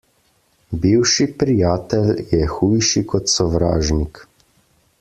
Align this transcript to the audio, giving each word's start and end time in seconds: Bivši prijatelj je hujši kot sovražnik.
Bivši 0.85 1.27
prijatelj 1.43 2.09
je 2.31 2.41
hujši 2.55 3.05
kot 3.13 3.33
sovražnik. 3.35 4.25